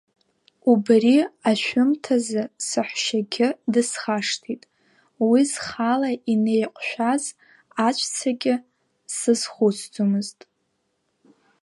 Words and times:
Убри 0.71 1.15
ашәымҭазы 1.49 2.41
саҳәшьагьы 2.67 3.47
дысхашҭит, 3.73 4.61
уи 5.27 5.41
зхала 5.51 6.11
инеиҟәшәаз 6.31 7.23
аҵәцагьы 7.87 8.55
сазхәыц-ӡомызт. 9.15 10.39